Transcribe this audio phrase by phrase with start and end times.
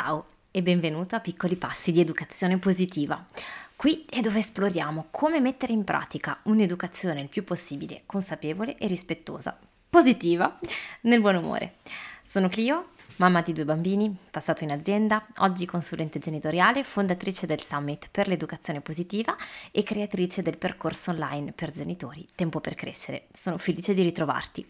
[0.00, 3.26] Ciao e benvenuto a Piccoli Passi di Educazione Positiva.
[3.74, 9.58] Qui è dove esploriamo come mettere in pratica un'educazione il più possibile consapevole e rispettosa,
[9.90, 10.56] positiva,
[11.00, 11.78] nel buon umore.
[12.22, 18.08] Sono Clio, mamma di due bambini, passato in azienda, oggi consulente genitoriale, fondatrice del Summit
[18.12, 19.36] per l'educazione positiva
[19.72, 23.26] e creatrice del percorso online per genitori Tempo per crescere.
[23.34, 24.64] Sono felice di ritrovarti.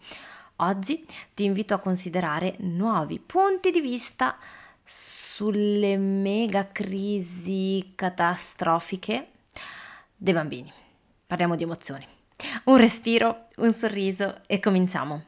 [0.61, 1.05] Oggi
[1.35, 4.35] ti invito a considerare nuovi punti di vista
[4.91, 9.27] sulle mega crisi catastrofiche
[10.17, 10.73] dei bambini.
[11.27, 12.07] Parliamo di emozioni.
[12.63, 15.25] Un respiro, un sorriso e cominciamo.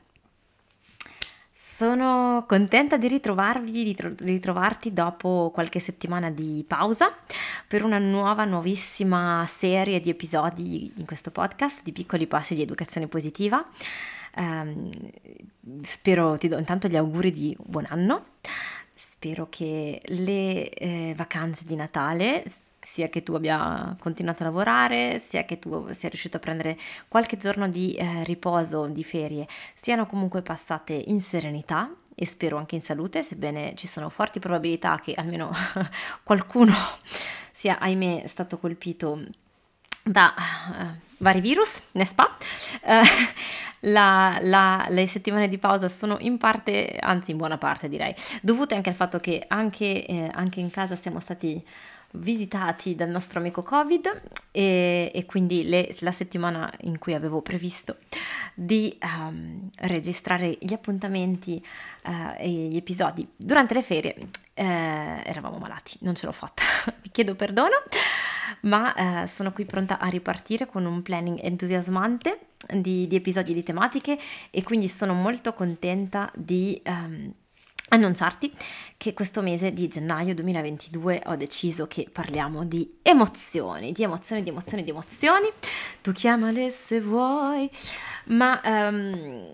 [1.52, 7.14] Sono contenta di ritrovarvi, di ritrovarti dopo qualche settimana di pausa
[7.68, 13.08] per una nuova, nuovissima serie di episodi in questo podcast di piccoli passi di educazione
[13.08, 13.64] positiva.
[14.38, 14.90] Um,
[15.82, 18.26] spero, ti do intanto gli auguri di buon anno
[19.22, 22.44] spero che le eh, vacanze di Natale,
[22.80, 26.76] sia che tu abbia continuato a lavorare, sia che tu sia riuscito a prendere
[27.08, 32.74] qualche giorno di eh, riposo, di ferie, siano comunque passate in serenità e spero anche
[32.74, 35.52] in salute, sebbene ci sono forti probabilità che almeno
[36.24, 36.74] qualcuno
[37.54, 39.22] sia, ahimè, stato colpito
[40.04, 40.85] da uh,
[41.18, 42.16] vari virus, n'est-ce?
[42.84, 43.05] Uh,
[43.82, 48.76] la, la, le settimane di pausa sono in parte, anzi in buona parte direi, dovute
[48.76, 51.63] anche al fatto che anche, eh, anche in casa siamo stati
[52.13, 57.98] visitati dal nostro amico Covid e, e quindi le, la settimana in cui avevo previsto
[58.54, 61.66] di um, registrare gli appuntamenti
[62.04, 64.16] uh, e gli episodi durante le ferie
[64.53, 66.63] eh, eravamo malati, non ce l'ho fatta,
[67.02, 67.81] vi chiedo perdono,
[68.62, 72.40] ma eh, sono qui pronta a ripartire con un planning entusiasmante
[72.74, 74.18] di, di episodi di tematiche
[74.50, 77.34] e quindi sono molto contenta di um,
[77.90, 78.52] annunciarti
[78.97, 84.50] che questo mese di gennaio 2022 ho deciso che parliamo di emozioni, di emozioni, di
[84.50, 85.47] emozioni, di emozioni.
[86.02, 87.69] Tu chiamale se vuoi,
[88.25, 89.45] ma um,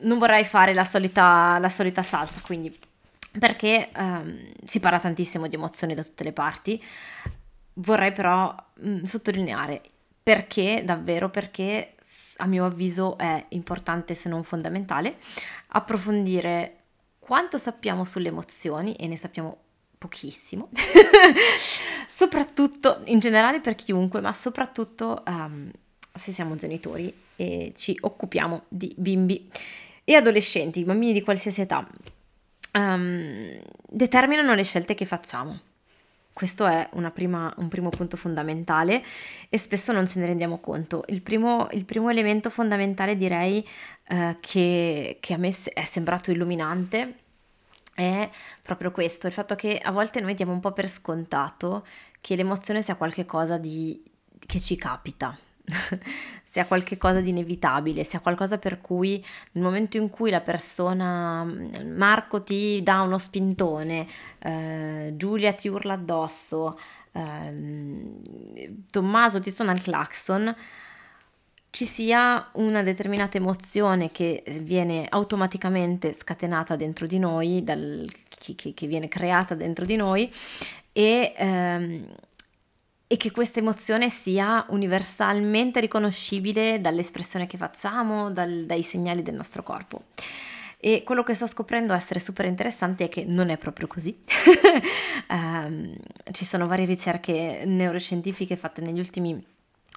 [0.00, 2.76] non vorrei fare la solita, la solita salsa, quindi
[3.38, 6.82] perché um, si parla tantissimo di emozioni da tutte le parti.
[7.80, 9.82] Vorrei però mh, sottolineare
[10.22, 11.94] perché, davvero perché
[12.36, 15.16] a mio avviso è importante se non fondamentale
[15.68, 16.76] approfondire
[17.18, 19.56] quanto sappiamo sulle emozioni e ne sappiamo
[19.96, 20.70] pochissimo,
[22.08, 25.70] soprattutto in generale per chiunque, ma soprattutto um,
[26.14, 29.50] se siamo genitori e ci occupiamo di bimbi
[30.04, 31.86] e adolescenti, bambini di qualsiasi età,
[32.72, 35.60] um, determinano le scelte che facciamo.
[36.32, 39.02] Questo è prima, un primo punto fondamentale
[39.48, 41.04] e spesso non ce ne rendiamo conto.
[41.08, 43.66] Il primo, il primo elemento fondamentale direi
[44.08, 47.14] eh, che, che a me è sembrato illuminante
[47.94, 48.30] è
[48.62, 51.84] proprio questo, il fatto che a volte noi diamo un po' per scontato
[52.20, 54.02] che l'emozione sia qualcosa di,
[54.46, 55.36] che ci capita,
[56.44, 62.42] sia qualcosa di inevitabile, sia qualcosa per cui nel momento in cui la persona, Marco
[62.42, 64.06] ti dà uno spintone,
[64.38, 66.78] eh, Giulia ti urla addosso,
[67.12, 68.18] eh,
[68.90, 70.54] Tommaso ti suona il clacson,
[71.70, 78.86] ci sia una determinata emozione che viene automaticamente scatenata dentro di noi, dal, che, che,
[78.88, 80.28] viene creata dentro di noi
[80.92, 82.06] e, ehm,
[83.12, 89.64] e che questa emozione sia universalmente riconoscibile dall'espressione che facciamo, dal, dai segnali del nostro
[89.64, 90.04] corpo.
[90.78, 94.16] E quello che sto scoprendo essere super interessante è che non è proprio così.
[95.28, 95.92] um,
[96.30, 99.44] ci sono varie ricerche neuroscientifiche fatte negli ultimi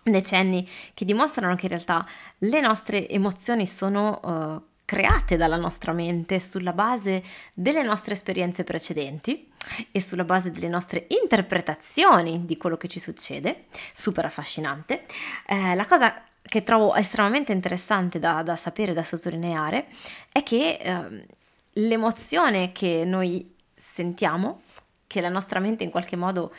[0.02, 2.04] decenni che dimostrano che in realtà
[2.40, 7.24] le nostre emozioni sono uh, create dalla nostra mente sulla base
[7.56, 9.52] delle nostre esperienze precedenti
[9.92, 15.06] e sulla base delle nostre interpretazioni di quello che ci succede, super affascinante.
[15.48, 19.88] Eh, la cosa che trovo estremamente interessante da, da sapere, da sottolineare,
[20.32, 21.26] è che eh,
[21.74, 24.62] l'emozione che noi sentiamo,
[25.08, 26.54] che la nostra mente in qualche modo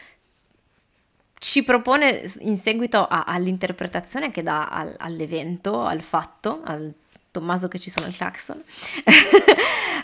[1.38, 6.92] ci propone in seguito a, all'interpretazione che dà al, all'evento, al fatto, al
[7.34, 8.62] Tommaso che ci suona il clacson,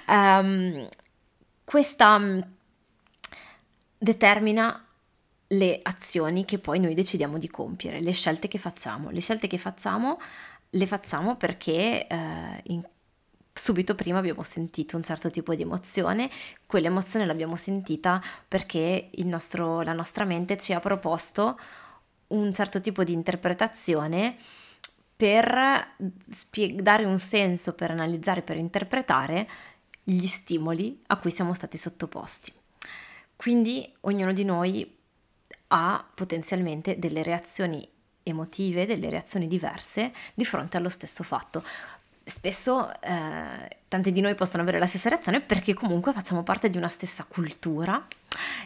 [0.09, 0.89] um,
[1.63, 2.45] questa um,
[3.97, 4.85] determina
[5.47, 9.11] le azioni che poi noi decidiamo di compiere, le scelte che facciamo.
[9.11, 10.19] Le scelte che facciamo
[10.71, 12.83] le facciamo perché eh, in,
[13.53, 16.29] subito prima abbiamo sentito un certo tipo di emozione,
[16.67, 21.59] quell'emozione l'abbiamo sentita perché nostro, la nostra mente ci ha proposto
[22.29, 24.37] un certo tipo di interpretazione
[25.21, 25.97] per
[26.31, 29.47] spie- dare un senso, per analizzare, per interpretare
[30.03, 32.51] gli stimoli a cui siamo stati sottoposti.
[33.37, 34.97] Quindi ognuno di noi
[35.69, 37.87] ha potenzialmente delle reazioni
[38.23, 41.63] emotive, delle reazioni diverse di fronte allo stesso fatto.
[42.25, 46.79] Spesso eh, tanti di noi possono avere la stessa reazione perché comunque facciamo parte di
[46.79, 48.07] una stessa cultura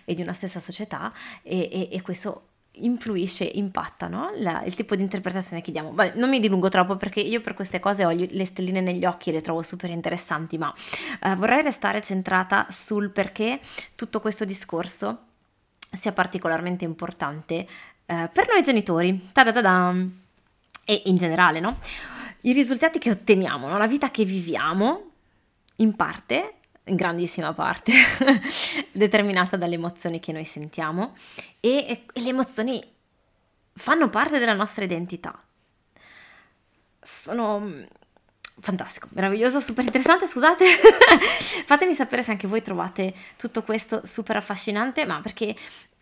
[0.04, 1.12] e di una stessa società
[1.42, 4.30] e, e, e questo influisce, impatta no?
[4.36, 5.90] La, il tipo di interpretazione che diamo.
[5.90, 9.30] Beh, non mi dilungo troppo perché io per queste cose ho le stelline negli occhi
[9.30, 10.72] e le trovo super interessanti, ma
[11.20, 13.60] eh, vorrei restare centrata sul perché
[13.94, 15.18] tutto questo discorso
[15.92, 17.66] sia particolarmente importante
[18.06, 19.30] eh, per noi genitori.
[19.32, 20.22] Ta-da-da-dam!
[20.84, 21.78] E in generale, no?
[22.42, 23.78] I risultati che otteniamo, no?
[23.78, 25.10] la vita che viviamo,
[25.76, 26.54] in parte
[26.84, 27.92] in grandissima parte
[28.92, 31.14] determinata dalle emozioni che noi sentiamo
[31.60, 32.82] e, e, le emozioni
[33.72, 35.42] fanno parte della nostra identità.
[37.00, 37.82] Sono mm,
[38.60, 40.64] fantastico, meraviglioso, super interessante, scusate.
[41.64, 45.54] Fatemi sapere se anche voi trovate tutto questo super affascinante, ma perché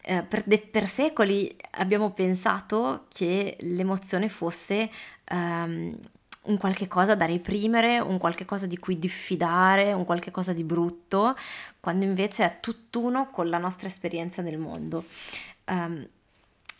[0.02, 4.90] eh, per, de- per, secoli abbiamo pensato che l'emozione fosse
[5.30, 5.96] um,
[6.44, 10.64] un qualche cosa da reprimere, un qualche cosa di cui diffidare, un qualche cosa di
[10.64, 11.36] brutto,
[11.78, 15.04] quando invece è tutt'uno con la nostra esperienza del mondo.
[15.66, 16.06] Um,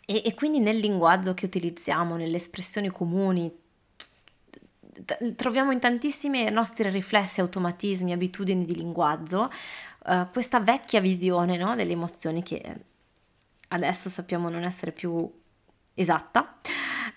[0.05, 3.49] e, e, quindi nel linguaggio che utilizziamo, nelle espressioni comuni,
[5.35, 9.49] troviamo in tantissimi nostri riflessi, automatismi, abitudini di linguaggio,
[10.07, 12.61] uh, questa vecchia visione no, delle emozioni che
[13.69, 15.31] adesso sappiamo non essere più
[15.95, 16.59] esatta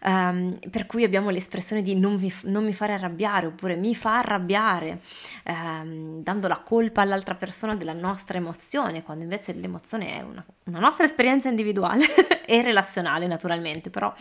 [0.03, 4.19] um, per cui abbiamo l'espressione di non mi, non mi, fare arrabbiare oppure mi fa
[4.19, 5.00] arrabbiare,
[5.44, 10.79] um, dando la colpa all'altra persona della nostra emozione, quando invece l'emozione è una, una
[10.79, 12.06] nostra esperienza individuale
[12.47, 14.12] e relazionale naturalmente, però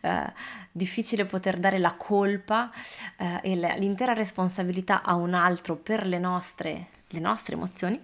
[0.00, 0.32] uh,
[0.70, 2.70] difficile poter dare la colpa
[3.18, 8.00] uh, e l'intera responsabilità a un altro per le nostre, le nostre emozioni.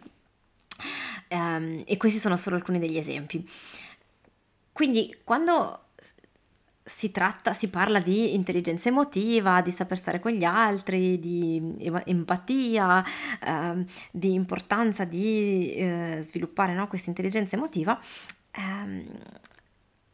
[1.31, 3.46] Um, e questi sono solo alcuni degli esempi.
[4.72, 5.88] Quindi quando
[6.88, 13.05] si tratta, si parla di intelligenza emotiva, di saper stare con gli altri, di empatia,
[13.40, 17.99] eh, di importanza di eh, sviluppare no, questa intelligenza emotiva.
[18.52, 19.06] Ehm,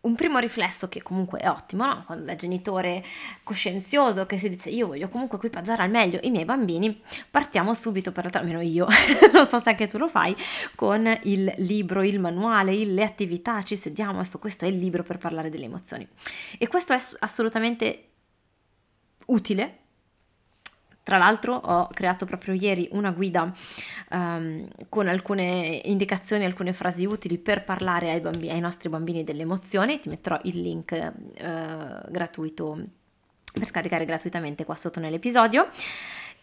[0.05, 2.03] un primo riflesso che comunque è ottimo, no?
[2.05, 3.05] quando da genitore
[3.43, 8.13] coscienzioso che si dice io voglio comunque equipaggiare al meglio i miei bambini, partiamo subito
[8.13, 8.87] per almeno io,
[9.33, 10.35] non so se anche tu lo fai,
[10.75, 15.19] con il libro, il manuale, le attività, ci sediamo, adesso questo è il libro per
[15.19, 16.07] parlare delle emozioni.
[16.59, 18.09] E questo è assolutamente
[19.27, 19.84] utile
[21.05, 23.53] tra l'altro ho creato proprio ieri una guida
[24.11, 29.43] um, con alcune indicazioni, alcune frasi utili per parlare ai, bambini, ai nostri bambini delle
[29.43, 32.79] emozioni, ti metterò il link uh, gratuito
[33.53, 35.69] per scaricare gratuitamente qua sotto nell'episodio.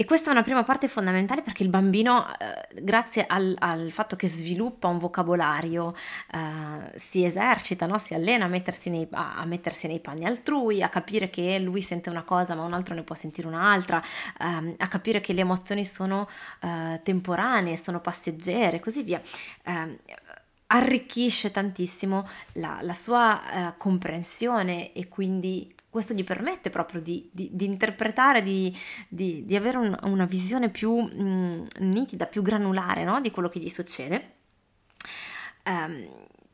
[0.01, 4.15] E questa è una prima parte fondamentale perché il bambino, eh, grazie al, al, fatto
[4.15, 5.93] che sviluppa un vocabolario,
[6.33, 7.99] eh, si esercita, no?
[7.99, 11.83] si allena a mettersi, nei, a, a mettersi, nei, panni altrui, a capire che lui
[11.83, 14.01] sente una cosa ma un altro ne può sentire un'altra,
[14.39, 16.27] ehm, a capire che le emozioni sono
[16.61, 19.21] eh, temporanee, sono passeggere e così via
[19.65, 19.97] ehm,
[20.65, 27.49] arricchisce tantissimo la, la sua uh, comprensione e quindi questo gli permette proprio di, di,
[27.51, 28.75] di interpretare, di,
[29.09, 33.19] di avere un, una visione più mh, mm, nitida, più granulare no?
[33.19, 34.35] di quello che gli succede.
[35.65, 36.07] Um,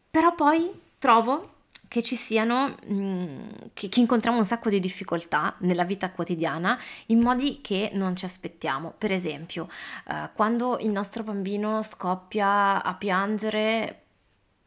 [0.10, 1.54] però poi trovo
[1.88, 6.78] che ci siano, mh, mm, che, che, incontriamo un sacco di difficoltà nella vita quotidiana
[7.08, 8.96] in modi che non ci aspettiamo.
[8.98, 9.70] Per esempio,
[10.08, 14.02] uh, quando il nostro bambino scoppia a piangere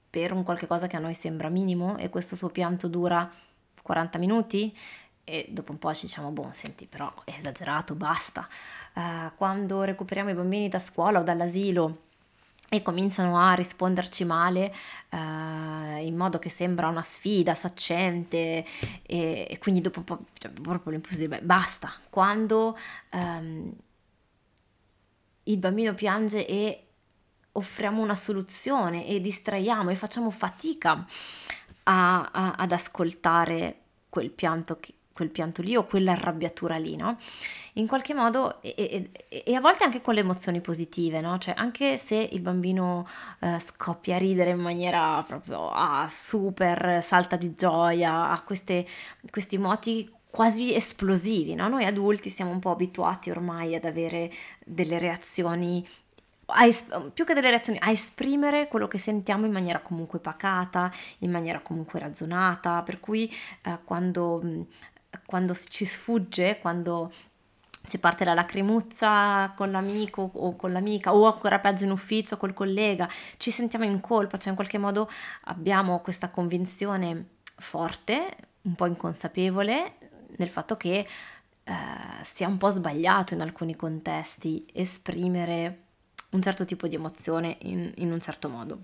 [0.08, 3.28] per un qualche cosa che a noi sembra minimo e questo suo pianto dura
[3.82, 4.76] 40 minuti
[5.24, 8.48] e dopo un po' ci diciamo, boh, senti, però è esagerato, basta.
[8.94, 12.08] Uh, quando recuperiamo i bambini da scuola o dall'asilo
[12.68, 14.74] e cominciano a risponderci male
[15.10, 18.64] uh, in modo che sembra una sfida saccente
[19.02, 21.92] e, e quindi dopo un po' cioè, proprio beh, basta.
[22.08, 22.76] Quando
[23.12, 23.72] um,
[25.44, 26.84] il bambino piange e
[27.52, 31.04] offriamo una soluzione e distraiamo e facciamo fatica
[31.84, 33.76] a, a, ad ascoltare
[34.08, 34.78] quel pianto,
[35.12, 37.16] quel pianto lì o quell'arrabbiatura lì, no?
[37.74, 41.38] In qualche modo, e, e, e, a volte anche con le emozioni positive, no?
[41.38, 43.06] Cioè, anche se il bambino
[43.40, 48.86] eh, scoppia a ridere in maniera proprio ah, super, salta di gioia, ha queste,
[49.30, 51.68] questi moti quasi esplosivi, no?
[51.68, 54.32] Noi adulti siamo un po' abituati ormai ad avere
[54.64, 55.86] delle reazioni
[56.64, 61.30] es- più che delle reazioni, a esprimere quello che sentiamo in maniera comunque pacata, in
[61.30, 64.66] maniera comunque ragionata, per cui eh, quando,
[65.26, 67.10] quando ci sfugge, quando
[67.84, 72.52] ci parte la lacrimuccia con l'amico o con l'amica o ancora peggio in ufficio col
[72.52, 75.10] collega, ci sentiamo in colpa, cioè in qualche modo
[75.44, 77.26] abbiamo questa convinzione
[77.56, 79.94] forte, un po' inconsapevole,
[80.36, 81.06] nel fatto che
[81.64, 81.74] eh,
[82.22, 85.84] sia un po' sbagliato in alcuni contesti esprimere
[86.30, 88.78] un certo tipo di emozione in, in un certo modo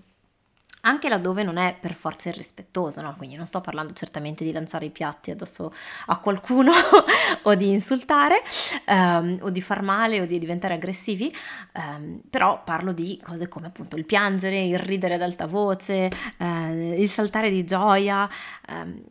[0.87, 3.13] anche laddove non è per forza irrispettoso, no?
[3.17, 5.73] Quindi non sto parlando certamente di lanciare i piatti addosso
[6.07, 6.71] a qualcuno
[7.43, 8.41] o di insultare
[8.87, 11.35] um, o di far male o di diventare aggressivi,
[11.73, 16.93] um, però parlo di cose come appunto il piangere, il ridere ad alta voce, uh,
[16.97, 18.29] il saltare di gioia.
[18.69, 19.03] Um,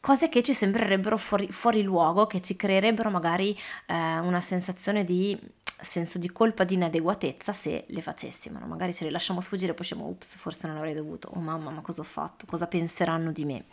[0.00, 5.34] cose che ci sembrerebbero fuori, fuori, luogo, che ci creerebbero magari eh, una sensazione di
[5.80, 8.66] senso di colpa, di inadeguatezza se le facessimo, no?
[8.66, 11.70] magari ce le lasciamo sfuggire e poi diciamo, ups, forse non avrei dovuto, oh mamma,
[11.70, 13.64] ma cosa ho fatto, cosa penseranno di me?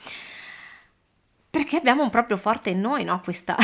[1.50, 3.20] Perché abbiamo un proprio forte in noi, no?
[3.22, 3.56] Questa,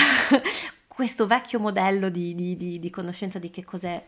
[0.88, 4.04] questo vecchio modello di, di, di, di conoscenza di che cos'è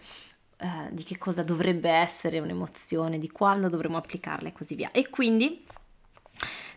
[0.61, 4.91] Uh, di che cosa dovrebbe essere un'emozione, di quando dovremmo applicarla e così via.
[4.91, 5.65] E quindi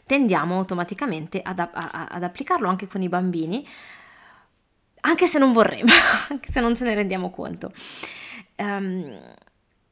[0.06, 3.66] tendiamo automaticamente ad, a, ad applicarlo anche con i bambini,
[5.02, 5.92] anche se non vorremmo,
[6.30, 7.72] anche se non ce ne rendiamo conto.
[8.56, 9.18] Um,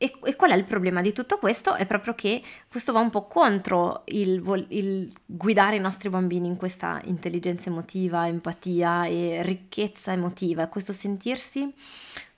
[0.03, 1.75] e, e, qual è il problema di tutto questo?
[1.75, 6.57] È proprio che questo va un po' contro il, il, guidare i nostri bambini in
[6.57, 11.71] questa intelligenza emotiva, empatia e ricchezza emotiva, questo sentirsi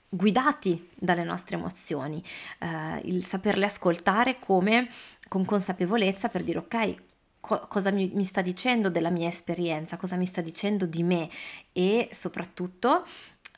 [0.09, 2.21] guidati dalle nostre emozioni,
[2.59, 4.87] uh, il saperle ascoltare come
[5.27, 6.95] con consapevolezza per dire ok,
[7.43, 11.29] co- cosa mi, mi, sta dicendo della mia esperienza, cosa mi sta dicendo di me
[11.73, 13.03] e soprattutto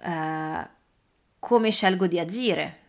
[0.01, 0.68] eh,
[1.38, 2.80] come scelgo di agire.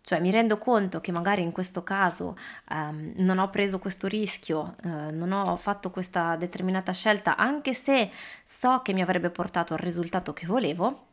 [0.00, 2.36] Cioè mi rendo conto che magari in questo caso
[2.70, 8.10] um, non ho preso questo rischio, uh, non ho fatto questa determinata scelta, anche se
[8.44, 11.06] so che mi avrebbe portato al risultato che volevo,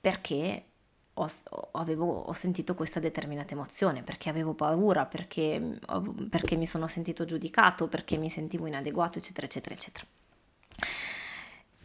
[0.00, 0.71] perché
[1.14, 1.28] ho,
[1.72, 5.78] avevo, ho, sentito questa determinata emozione, perché avevo paura, perché,
[6.30, 10.06] perché, mi sono sentito giudicato, perché mi sentivo inadeguato, eccetera, eccetera, eccetera.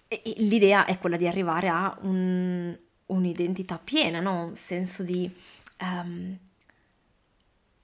[0.07, 4.45] E l'idea è quella di arrivare a un, un'identità piena, no?
[4.45, 5.29] un senso di,
[5.81, 6.37] um,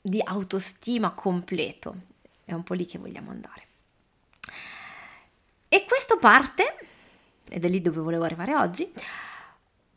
[0.02, 2.12] di autostima completo.
[2.46, 3.68] È un po' lì che vogliamo andare.
[5.68, 6.78] E questo parte,
[7.50, 8.90] ed è lì dove volevo arrivare oggi,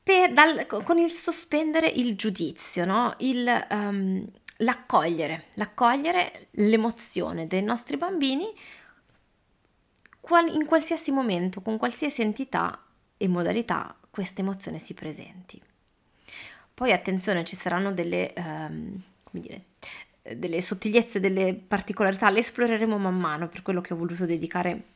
[0.06, 3.16] per, dal, con il sospendere il giudizio, no?
[3.18, 4.24] il, um,
[4.58, 8.46] l'accogliere, l'accogliere l'emozione dei nostri bambini
[10.20, 12.84] qual, in qualsiasi momento, con qualsiasi entità
[13.16, 15.60] e modalità questa emozione si presenti.
[16.72, 19.64] Poi attenzione, ci saranno delle, um, dire,
[20.36, 24.94] delle sottigliezze, delle particolarità, le esploreremo man mano, per quello che ho voluto dedicare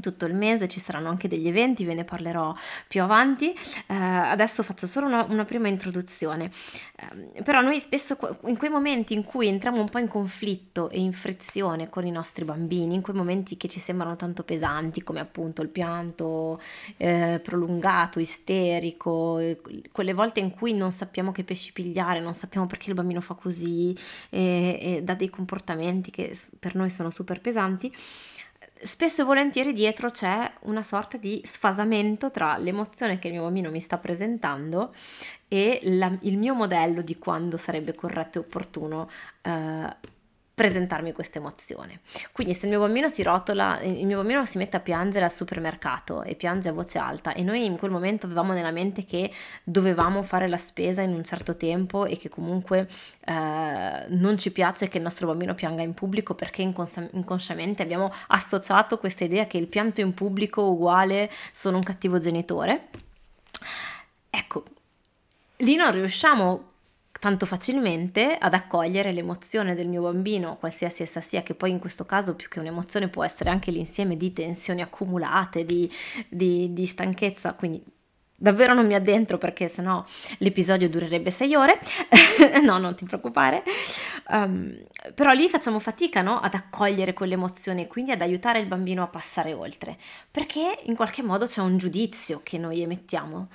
[0.00, 2.54] tutto il mese, ci saranno anche degli eventi, ve ne parlerò
[2.88, 3.52] più avanti.
[3.86, 6.50] Eh, adesso faccio solo una, una prima introduzione.
[6.96, 11.00] Eh, però noi spesso in quei momenti in cui entriamo un po' in conflitto e
[11.00, 15.20] in frizione con i nostri bambini, in quei momenti che ci sembrano tanto pesanti, come
[15.20, 16.60] appunto il pianto
[16.96, 19.40] eh, prolungato, isterico,
[19.92, 23.34] quelle volte in cui non sappiamo che pesci pigliare, non sappiamo perché il bambino fa
[23.34, 23.96] così
[24.28, 27.92] e, e dà dei comportamenti che per noi sono super pesanti,
[28.82, 33.70] spesso e volentieri dietro c'è una sorta di sfasamento tra l'emozione che il mio bambino
[33.70, 34.94] mi sta presentando
[35.48, 39.08] e la, il mio modello di quando sarebbe corretto e opportuno
[39.42, 39.96] eh,
[40.60, 42.00] presentarmi questa emozione.
[42.32, 45.32] Quindi se il mio bambino si rotola, il mio bambino si mette a piangere al
[45.32, 49.32] supermercato e piange a voce alta e noi in quel momento avevamo nella mente che
[49.64, 52.86] dovevamo fare la spesa in un certo tempo e che comunque
[53.24, 58.12] eh, non ci piace che il nostro bambino pianga in pubblico perché incons- inconsciamente abbiamo
[58.26, 62.88] associato questa idea che il pianto in pubblico uguale sono un cattivo genitore.
[64.28, 64.64] Ecco,
[65.56, 66.69] lì non riusciamo
[67.20, 72.06] tanto facilmente ad accogliere l'emozione del mio bambino, qualsiasi essa sia, che poi in questo
[72.06, 75.88] caso più che un'emozione può essere anche l'insieme di tensioni accumulate, di,
[76.28, 77.84] di, di stanchezza, quindi
[78.40, 80.02] davvero non mi addentro perché sennò
[80.38, 81.78] l'episodio durerebbe sei ore,
[82.64, 83.62] no, non ti preoccupare,
[84.30, 84.74] um,
[85.14, 86.40] però lì facciamo fatica no?
[86.40, 89.98] ad accogliere quell'emozione e quindi ad aiutare il bambino a passare oltre,
[90.30, 93.48] perché in qualche modo c'è un giudizio che noi emettiamo,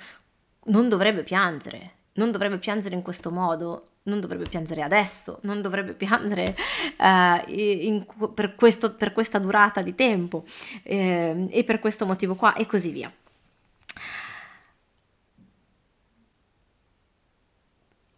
[0.66, 5.94] non dovrebbe piangere, non dovrebbe piangere in questo modo, non dovrebbe piangere adesso, non dovrebbe
[5.94, 6.54] piangere
[6.98, 8.04] uh, in,
[8.34, 10.44] per, questo, per, questa durata di tempo
[10.82, 13.12] eh, e per questo motivo qua e così via.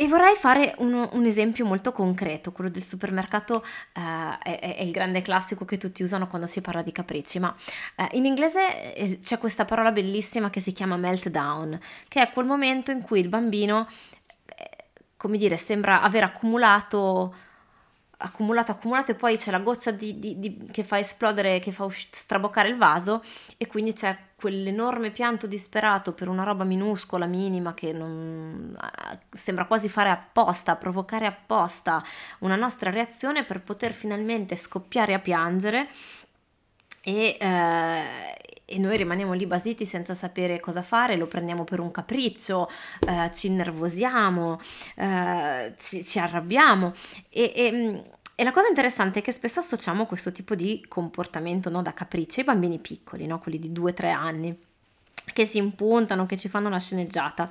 [0.00, 3.64] E vorrei fare uno, un esempio molto concreto, quello del supermercato
[3.95, 7.52] eh, è, è, il grande classico che tutti usano quando si parla di capricci, ma
[7.97, 12.93] eh, in inglese c'è questa parola bellissima che si chiama meltdown, che è quel momento
[12.93, 13.88] in cui il bambino,
[14.47, 14.85] eh,
[15.17, 17.35] come dire, sembra aver accumulato
[18.19, 21.85] accumulato, accumulato e poi c'è la goccia di, di, di, che fa esplodere, che fa
[21.85, 23.23] usci- straboccare il vaso
[23.57, 28.77] e quindi c'è quell'enorme pianto disperato per una roba minuscola, minima, che non,
[29.31, 32.03] sembra quasi fare apposta, provocare apposta
[32.41, 35.89] una nostra reazione per poter finalmente scoppiare a piangere
[37.09, 38.37] e, eh,
[38.67, 42.69] e noi rimaniamo lì basiti senza sapere cosa fare, lo prendiamo per un capriccio,
[43.07, 44.61] eh, ci innervosiamo,
[44.97, 46.93] eh, ci, ci, arrabbiamo
[47.31, 51.81] e, e, e, la cosa interessante è che spesso associamo questo tipo di comportamento no,
[51.81, 54.59] da capriccio ai bambini piccoli, no, quelli di 2-3 anni,
[55.33, 57.49] che si impuntano, che ci fanno la sceneggiata.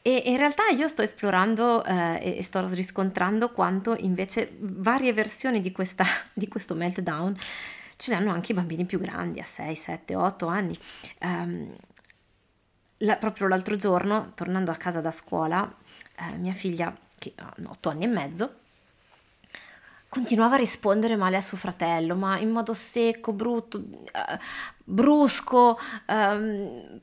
[0.00, 5.70] E in realtà io sto esplorando eh, e sto riscontrando quanto invece varie versioni di,
[5.70, 7.36] questa, di questo meltdown
[8.00, 10.76] ce ne hanno anche i bambini più grandi, a 6, 7, 8 anni.
[11.20, 11.76] Um,
[12.98, 15.70] la, proprio l'altro giorno, tornando a casa da scuola,
[16.16, 18.54] eh, mia figlia, che ha 8 anni e mezzo,
[20.08, 24.38] continuava a rispondere male a suo fratello, ma in modo secco, brutto, uh,
[24.82, 27.00] brusco, um,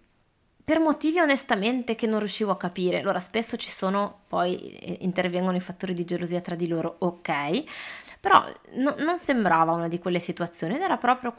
[0.65, 3.01] per motivi onestamente che non riuscivo a capire.
[3.01, 7.63] Allora, spesso ci sono, poi eh, intervengono i fattori di gelosia tra di loro, ok,
[8.19, 11.35] però no, non sembrava una di quelle situazioni ed era proprio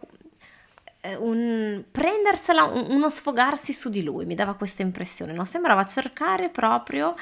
[1.00, 5.44] eh, un prendersela, uno sfogarsi su di lui, mi dava questa impressione, no?
[5.44, 7.14] Sembrava cercare proprio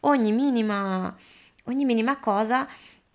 [0.00, 1.14] ogni minima,
[1.64, 2.66] ogni minima cosa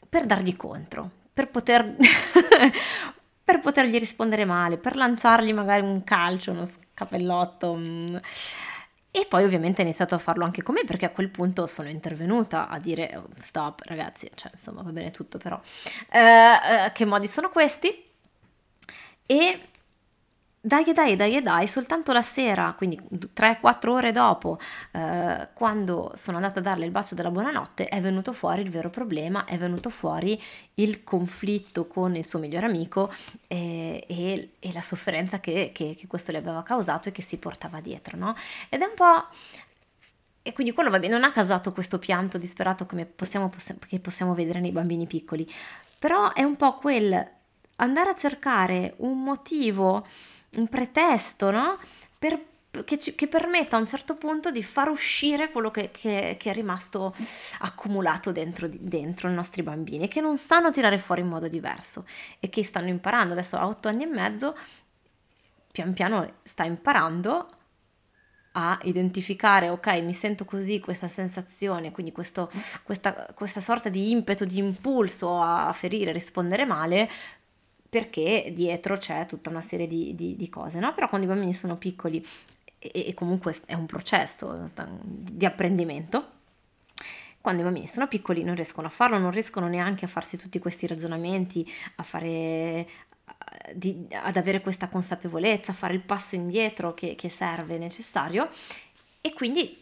[0.07, 1.95] per dargli contro, per poter,
[3.43, 7.75] per potergli rispondere male, per lanciargli magari un calcio, uno scapellotto.
[7.75, 8.15] Mm.
[9.11, 11.89] E poi ovviamente ha iniziato a farlo anche con me perché a quel punto sono
[11.89, 15.59] intervenuta a dire oh, stop ragazzi, cioè insomma va bene tutto però.
[16.11, 18.05] Eh, eh, che modi sono questi?
[19.25, 19.59] E
[20.61, 22.99] dai e dai e dai e dai, soltanto la sera, quindi
[23.33, 24.59] 3-4 ore dopo,
[24.91, 28.89] eh, quando sono andata a darle il bacio della buonanotte, è venuto fuori il vero
[28.89, 30.41] problema, è venuto fuori
[30.75, 33.09] il conflitto con il suo migliore amico
[33.47, 37.37] eh, e, e, la sofferenza che, che, che, questo le aveva causato e che si
[37.37, 38.35] portava dietro, no?
[38.67, 39.27] Ed è un po'...
[40.41, 43.49] E quindi quello vabbè, non ha causato questo pianto disperato come possiamo,
[43.87, 45.49] che possiamo vedere nei bambini piccoli,
[45.99, 47.37] però è un po' quel
[47.77, 50.05] andare a cercare un motivo
[50.57, 51.77] un pretesto, no?
[52.17, 52.39] Per,
[52.83, 56.51] che, ci, che, permetta a un certo punto di far uscire quello che, che, che
[56.51, 57.13] è rimasto
[57.59, 62.05] accumulato dentro, dentro, i nostri bambini, che non sanno tirare fuori in modo diverso
[62.39, 64.57] e che stanno imparando adesso a otto anni e mezzo,
[65.71, 67.53] pian piano sta imparando
[68.53, 72.49] a identificare, ok, mi sento così, questa sensazione, quindi questo,
[72.83, 77.09] questa, questa sorta di impeto, di impulso a ferire, rispondere male,
[77.89, 80.93] perché dietro c'è tutta una serie di, di, di cose, no?
[80.93, 82.23] Però quando i bambini sono piccoli
[82.77, 84.63] e, e comunque è un processo
[85.01, 86.37] di apprendimento,
[87.41, 90.59] quando i bambini sono piccoli non riescono a farlo, non riescono neanche a farsi tutti
[90.59, 92.87] questi ragionamenti, a fare,
[93.73, 98.49] di, ad avere questa consapevolezza, a fare il passo indietro che, che serve, necessario,
[99.21, 99.79] e quindi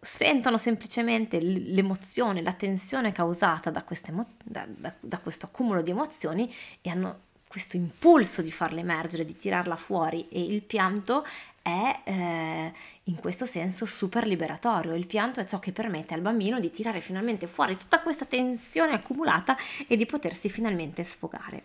[0.00, 6.52] sentono semplicemente l'emozione, la tensione causata da, emo- da, da, da questo accumulo di emozioni
[6.80, 11.26] e hanno questo impulso di farla emergere, di tirarla fuori e il pianto
[11.60, 14.94] è eh, in questo senso super liberatorio.
[14.94, 18.92] Il pianto è ciò che permette al bambino di tirare finalmente fuori tutta questa tensione
[18.92, 19.56] accumulata
[19.88, 21.64] e di potersi finalmente sfogare.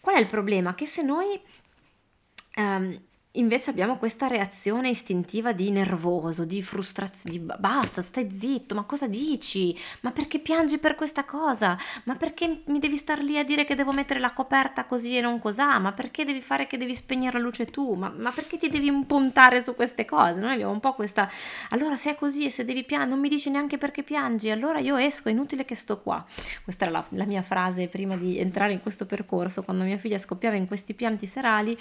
[0.00, 0.74] Qual è il problema?
[0.74, 1.40] Che se noi
[2.56, 3.00] ehm,
[3.36, 9.08] Invece abbiamo questa reazione istintiva di nervoso, di frustrazione, di basta, stai zitto, ma cosa
[9.08, 9.76] dici?
[10.02, 11.76] Ma perché piangi per questa cosa?
[12.04, 15.20] Ma perché mi devi star lì a dire che devo mettere la coperta così e
[15.20, 15.80] non cos'ha?
[15.80, 17.94] Ma perché devi fare che devi spegnere la luce tu?
[17.94, 20.34] Ma, ma perché ti devi impuntare su queste cose?
[20.34, 21.28] Noi abbiamo un po' questa...
[21.70, 24.78] Allora se è così e se devi piangere, non mi dici neanche perché piangi, allora
[24.78, 26.24] io esco, è inutile che sto qua.
[26.62, 30.18] Questa era la, la mia frase prima di entrare in questo percorso, quando mia figlia
[30.18, 31.76] scoppiava in questi pianti serali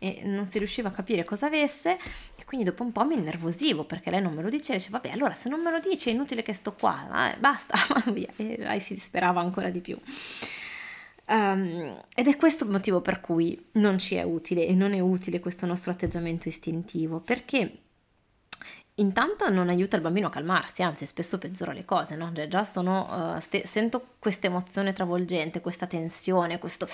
[0.00, 1.98] e non si riusciva a capire cosa avesse
[2.34, 5.10] e quindi dopo un po' mi innervosivo perché lei non me lo diceva, dice vabbè
[5.10, 7.76] allora se non me lo dice è inutile che sto qua, eh, basta,
[8.10, 9.98] via e lei si disperava ancora di più.
[11.28, 15.00] Um, ed è questo il motivo per cui non ci è utile e non è
[15.00, 17.80] utile questo nostro atteggiamento istintivo perché
[18.94, 22.32] intanto non aiuta il bambino a calmarsi, anzi spesso peggiora le cose, no?
[22.32, 26.86] Già sono, uh, ste- sento questa emozione travolgente, questa tensione, questo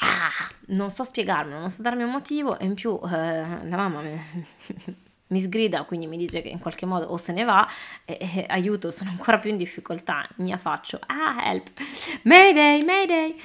[0.00, 0.30] ah,
[0.68, 4.20] non so spiegarlo, non so darmi un motivo e in più eh, la mamma mi,
[5.28, 7.68] mi sgrida, quindi mi dice che in qualche modo o se ne va,
[8.04, 11.70] e, e, aiuto, sono ancora più in difficoltà, mi faccio, ah help,
[12.22, 13.36] mayday, mayday,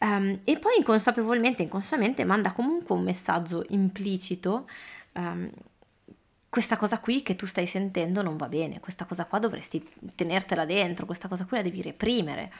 [0.00, 4.68] um, e poi inconsapevolmente, inconsciamente manda comunque un messaggio implicito,
[5.14, 5.50] um,
[6.48, 10.64] questa cosa qui che tu stai sentendo non va bene, questa cosa qua dovresti tenertela
[10.64, 12.52] dentro, questa cosa qui la devi reprimere.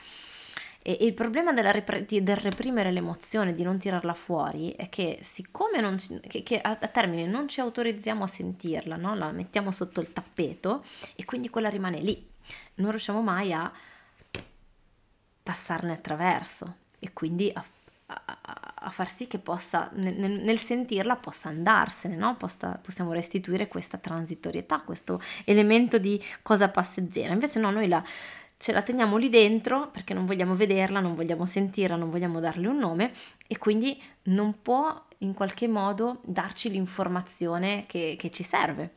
[0.86, 6.20] E, il problema repre- del reprimere l'emozione, di non tirarla fuori, è che siccome ci,
[6.20, 9.14] che, che a, a, termine non ci autorizziamo a sentirla, no?
[9.14, 10.84] la mettiamo sotto il tappeto
[11.16, 12.28] e quindi quella rimane lì,
[12.74, 13.72] non riusciamo mai a
[15.42, 17.64] passarne attraverso e quindi a,
[18.06, 22.36] a, a far sì che possa, nel, nel sentirla, possa andarsene, no?
[22.36, 27.32] possa, possiamo restituire questa transitorietà, questo elemento di cosa passeggera.
[27.32, 28.04] Invece no, noi la
[28.56, 32.66] ce la teniamo lì dentro perché non vogliamo vederla, non vogliamo sentirla, non vogliamo darle
[32.66, 33.12] un nome
[33.46, 38.96] e quindi non può in qualche modo darci l'informazione che, che ci serve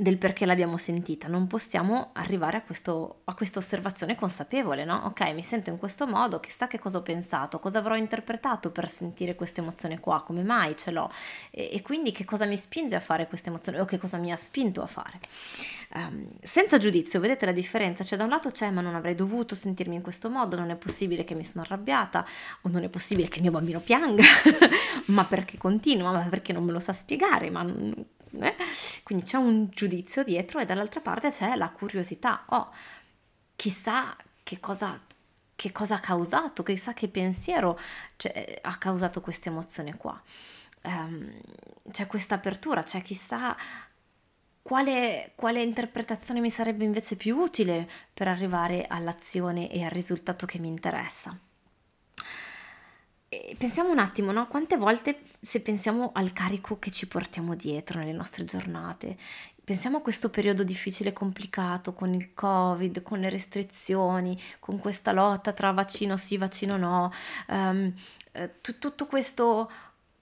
[0.00, 5.02] del perché l'abbiamo sentita, non possiamo arrivare a, questo, a questa osservazione consapevole, no?
[5.04, 8.88] Ok, mi sento in questo modo, chissà che cosa ho pensato, cosa avrò interpretato per
[8.88, 11.10] sentire questa emozione qua, come mai ce l'ho
[11.50, 14.32] e, e quindi che cosa mi spinge a fare questa emozione o che cosa mi
[14.32, 15.20] ha spinto a fare.
[15.92, 18.02] Um, senza giudizio, vedete la differenza?
[18.02, 20.76] Cioè da un lato c'è ma non avrei dovuto sentirmi in questo modo, non è
[20.76, 22.24] possibile che mi sono arrabbiata
[22.62, 24.22] o non è possibile che il mio bambino pianga,
[25.06, 27.66] ma perché continua, ma perché non me lo sa spiegare, ma
[28.38, 28.56] eh?
[29.02, 32.44] Quindi c'è un giudizio dietro e dall'altra parte c'è la curiosità.
[32.48, 32.70] Oh,
[33.56, 35.00] chissà che cosa,
[35.54, 37.78] che cosa ha causato, chissà che pensiero
[38.16, 40.20] cioè, ha causato questa emozione qua.
[40.82, 41.30] Um,
[41.90, 43.56] c'è questa apertura, c'è chissà
[44.62, 50.58] quale, quale, interpretazione mi sarebbe invece più utile per arrivare all'azione e al risultato che
[50.58, 51.38] mi interessa
[53.56, 54.48] pensiamo un attimo, no?
[54.48, 59.16] Quante volte se pensiamo al carico che ci portiamo dietro nelle nostre giornate,
[59.62, 65.12] pensiamo a questo periodo difficile e complicato con il Covid, con le restrizioni, con questa
[65.12, 67.12] lotta tra vaccino sì, vaccino no,
[67.48, 67.94] um,
[68.32, 69.70] eh, t- tutto questo,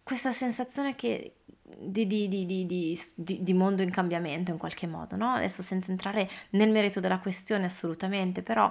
[0.03, 1.37] questa sensazione che,
[1.79, 5.33] di, di, di, di, mondo in cambiamento in qualche modo, no?
[5.33, 8.71] Adesso senza entrare nel merito della questione assolutamente, però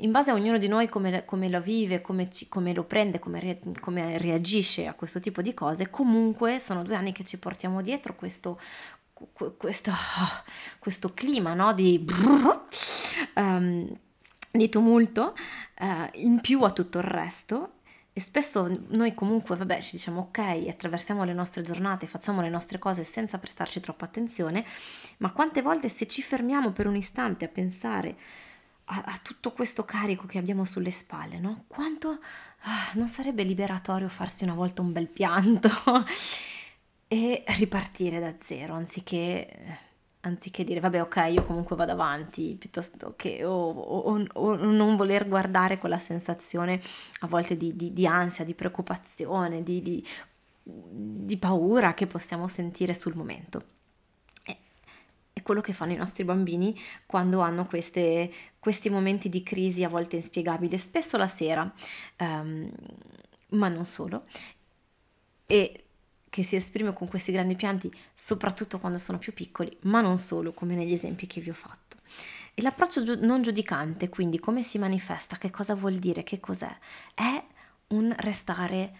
[0.00, 3.18] in base a ognuno di noi come, come lo vive, come, ci, come, lo prende,
[3.18, 7.38] come, re, come reagisce a questo tipo di cose, comunque sono due anni che ci
[7.38, 8.60] portiamo dietro questo,
[9.56, 9.92] questo,
[10.78, 11.72] questo clima no?
[11.72, 12.04] di,
[13.36, 13.98] um,
[14.50, 15.34] di tumulto
[15.80, 17.74] uh, in più a tutto il resto
[18.12, 22.78] e spesso noi comunque, vabbè, ci diciamo ok, attraversiamo le nostre giornate, facciamo le nostre
[22.78, 24.64] cose senza prestarci troppa attenzione,
[25.18, 28.16] ma quante volte se ci fermiamo per un istante a pensare
[28.90, 31.64] a, a, tutto questo carico che abbiamo sulle spalle, no?
[31.68, 35.70] Quanto ah, non sarebbe liberatorio farsi una volta un bel pianto
[37.06, 39.48] e ripartire da zero, anziché,
[40.20, 45.28] anziché, dire vabbè ok, io comunque vado avanti, piuttosto che o, o, o non voler
[45.28, 46.80] guardare quella sensazione
[47.20, 50.04] a volte di, di, di ansia, di preoccupazione, di,
[50.62, 53.78] di paura che possiamo sentire sul momento
[55.40, 59.88] è quello che fanno i nostri bambini quando hanno queste, questi momenti di crisi a
[59.88, 61.70] volte inspiegabili, spesso la sera,
[62.18, 62.70] um,
[63.50, 64.26] ma non solo,
[65.46, 65.84] e
[66.28, 70.52] che si esprime con questi grandi pianti soprattutto quando sono più piccoli, ma non solo,
[70.52, 71.96] come negli esempi che vi ho fatto.
[72.54, 76.78] E l'approccio giu- non giudicante, quindi come si manifesta, che cosa vuol dire, che cos'è,
[77.14, 77.44] è
[77.88, 78.98] un restare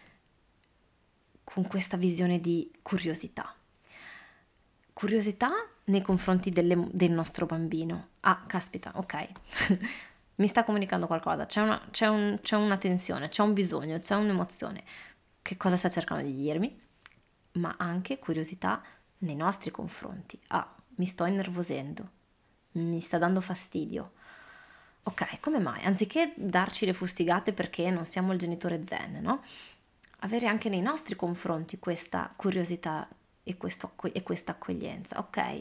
[1.44, 3.54] con questa visione di curiosità.
[4.92, 5.50] Curiosità
[5.90, 8.08] nei confronti delle, del nostro bambino.
[8.20, 9.28] Ah, caspita, ok.
[10.36, 14.14] Mi sta comunicando qualcosa, c'è una, c'è, un, c'è una tensione, c'è un bisogno, c'è
[14.14, 14.82] un'emozione.
[15.42, 16.80] Che cosa sta cercando di dirmi?
[17.52, 18.82] Ma anche curiosità
[19.18, 20.40] nei nostri confronti.
[20.48, 22.10] Ah, mi sto innervosendo,
[22.72, 24.12] mi sta dando fastidio.
[25.02, 25.84] Ok, come mai?
[25.84, 29.42] Anziché darci le fustigate perché non siamo il genitore zen, no?
[30.20, 33.06] Avere anche nei nostri confronti questa curiosità
[33.42, 35.18] e, questo, e questa accoglienza.
[35.18, 35.60] Ok,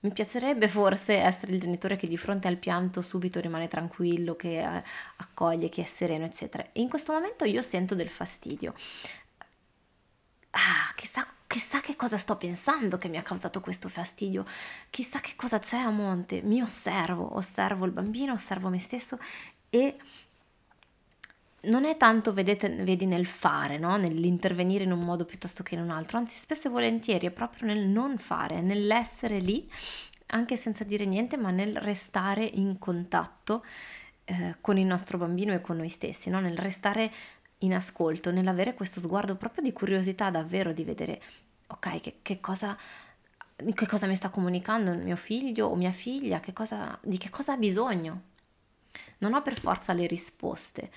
[0.00, 4.58] mi piacerebbe forse essere il genitore che di fronte al pianto subito rimane tranquillo, che
[4.60, 4.82] eh,
[5.16, 6.64] accoglie, che è sereno, eccetera.
[6.72, 8.74] E in questo momento io sento del fastidio.
[10.50, 14.44] Ah, chissà, chissà che cosa sto pensando che mi ha causato questo fastidio,
[14.90, 16.42] chissà che cosa c'è a monte.
[16.42, 19.18] Mi osservo, osservo il bambino, osservo me stesso
[19.70, 19.96] e
[21.62, 23.96] non è tanto, vedete, vedi, nel fare, no?
[23.96, 27.66] nell'intervenire in un modo piuttosto che in un altro, anzi spesso e volentieri è proprio
[27.66, 29.70] nel non fare, nell'essere lì,
[30.26, 33.64] anche senza dire niente, ma nel restare in contatto
[34.24, 36.40] eh, con il nostro bambino e con noi stessi, no?
[36.40, 37.12] nel restare
[37.58, 41.22] in ascolto, nell'avere questo sguardo proprio di curiosità davvero di vedere,
[41.68, 42.76] ok, che, che cosa
[43.74, 47.52] che cosa mi sta comunicando mio figlio o mia figlia, che cosa, di che cosa
[47.52, 48.22] ha bisogno.
[49.18, 50.90] Non ho per forza le risposte,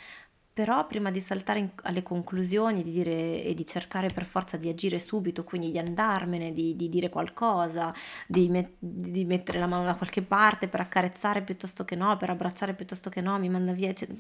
[0.55, 4.69] però prima di saltare in, alle conclusioni di dire, e di cercare per forza di
[4.69, 7.93] agire subito, quindi di andarmene, di, di dire qualcosa,
[8.25, 12.29] di, met, di, mettere la mano da qualche parte per accarezzare piuttosto che no, per
[12.29, 14.17] abbracciare piuttosto che no, mi manda via, eccetera.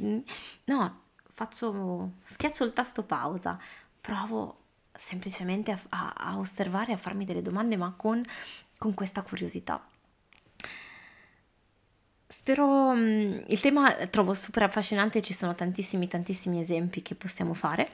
[0.65, 3.57] no, faccio, schiaccio il tasto pausa,
[4.01, 4.57] provo
[4.91, 8.21] semplicemente a, a, a osservare, a farmi delle domande, ma con,
[8.77, 9.81] con questa curiosità.
[12.37, 17.87] Spero, mm, il tema trovo super affascinante, ci sono tantissimi, tantissimi esempi che possiamo fare.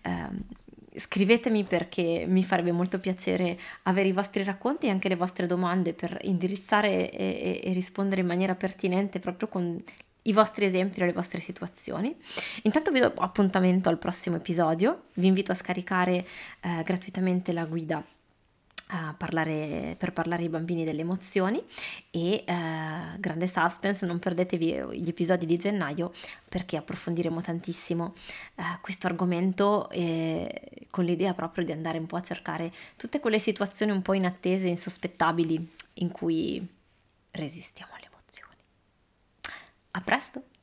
[0.00, 5.46] Eh, scrivetemi perché mi farebbe molto piacere avere i vostri racconti e anche le vostre
[5.46, 9.84] domande per indirizzare e, e, rispondere in maniera pertinente proprio con
[10.22, 12.16] i vostri esempi o le vostre situazioni.
[12.62, 16.24] Intanto vi do appuntamento al prossimo episodio, vi invito a scaricare
[16.62, 18.02] eh, gratuitamente la guida
[19.16, 21.62] parlare, per parlare ai bambini delle emozioni
[22.10, 26.12] e eh, grande suspense, non perdetevi gli episodi di gennaio
[26.48, 28.14] perché approfondiremo tantissimo
[28.54, 33.38] eh, questo argomento eh, con l'idea proprio di andare un po' a cercare tutte quelle
[33.38, 36.66] situazioni un po' inattese, insospettabili in cui
[37.32, 38.56] resistiamo alle emozioni.
[39.92, 40.53] A presto!